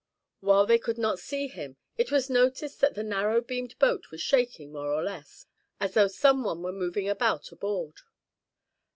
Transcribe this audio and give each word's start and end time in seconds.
While 0.39 0.65
they 0.65 0.79
could 0.79 0.97
not 0.97 1.19
see 1.19 1.47
him, 1.47 1.77
it 1.95 2.11
was 2.11 2.27
noticed 2.27 2.79
that 2.81 2.95
the 2.95 3.03
narrow 3.03 3.39
beamed 3.39 3.77
boat 3.77 4.09
was 4.09 4.19
shaking 4.19 4.71
more 4.71 4.91
or 4.91 5.03
less, 5.03 5.45
as 5.79 5.93
though 5.93 6.07
some 6.07 6.43
one 6.43 6.63
were 6.63 6.71
moving 6.73 7.07
about 7.07 7.51
aboard. 7.51 7.97